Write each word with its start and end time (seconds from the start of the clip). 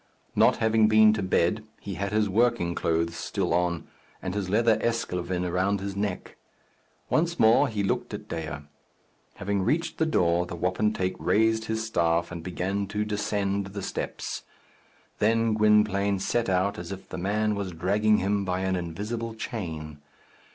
Not 0.35 0.57
having 0.57 0.87
been 0.87 1.13
to 1.13 1.21
bed, 1.21 1.63
he 1.79 1.93
had 1.93 2.11
his 2.11 2.27
working 2.27 2.73
clothes 2.73 3.15
still 3.15 3.53
on, 3.53 3.87
and 4.19 4.33
his 4.33 4.49
leather 4.49 4.79
esclavin 4.81 5.47
round 5.47 5.79
his 5.79 5.95
neck. 5.95 6.37
Once 7.11 7.39
more 7.39 7.67
he 7.67 7.83
looked 7.83 8.11
at 8.11 8.27
Dea. 8.27 8.65
Having 9.35 9.61
reached 9.61 9.99
the 9.99 10.07
door, 10.07 10.47
the 10.47 10.55
wapentake 10.55 11.13
raised 11.19 11.65
his 11.65 11.85
staff 11.85 12.31
and 12.31 12.41
began 12.41 12.87
to 12.87 13.05
descend 13.05 13.67
the 13.67 13.83
steps; 13.83 14.41
then 15.19 15.53
Gwynplaine 15.53 16.17
set 16.17 16.49
out 16.49 16.79
as 16.79 16.91
if 16.91 17.07
the 17.07 17.19
man 17.19 17.53
was 17.53 17.71
dragging 17.71 18.17
him 18.17 18.43
by 18.43 18.61
an 18.61 18.75
invisible 18.75 19.35
chain. 19.35 20.01